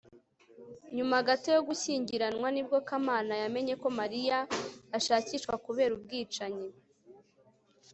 nyuma 0.95 1.17
gato 1.27 1.49
yo 1.55 1.61
gushyingiranwa 1.69 2.47
ni 2.51 2.61
bwo 2.65 2.77
kamana 2.89 3.33
yamenye 3.41 3.73
ko 3.81 3.87
mariya 3.99 4.37
ashakishwa 4.97 5.53
kubera 5.65 5.91
ubwicanyi 5.97 6.67